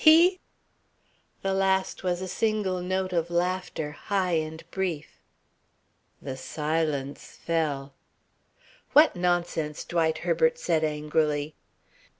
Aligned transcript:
He!" 0.03 0.39
The 1.43 1.53
last 1.53 2.03
was 2.03 2.23
a 2.23 2.27
single 2.27 2.81
note 2.81 3.13
of 3.13 3.29
laughter, 3.29 3.91
high 3.91 4.31
and 4.31 4.63
brief. 4.71 5.19
The 6.19 6.35
silence 6.35 7.37
fell. 7.45 7.93
"What 8.93 9.15
nonsense!" 9.15 9.85
Dwight 9.85 10.17
Herbert 10.25 10.57
said 10.57 10.83
angrily. 10.83 11.53